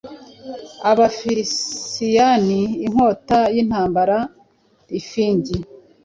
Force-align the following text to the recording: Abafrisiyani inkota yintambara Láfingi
Abafrisiyani 0.91 2.61
inkota 2.85 3.39
yintambara 3.53 4.17
Láfingi 4.91 5.57